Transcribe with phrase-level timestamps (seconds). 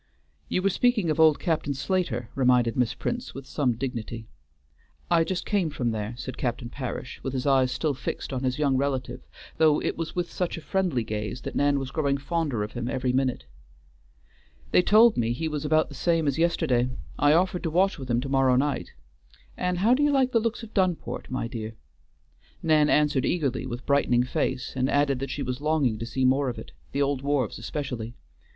[0.49, 4.25] "You were speaking of old Captain Slater," reminded Miss Prince with some dignity.
[5.11, 8.57] "I just came from there," said Captain Parish, with his eyes still fixed on his
[8.57, 9.21] young relative,
[9.57, 12.89] though it was with such a friendly gaze that Nan was growing fonder of him
[12.89, 13.45] every minute.
[14.71, 16.89] "They told me he was about the same as yesterday.
[17.19, 18.93] I offered to watch with him to morrow night.
[19.55, 21.75] And how do you like the looks of Dunport, my dear?"
[22.63, 26.49] Nan answered eagerly with brightening face, and added that she was longing to see more
[26.49, 28.15] of it; the old wharves especially.